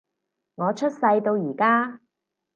[0.55, 1.99] 我出世到而家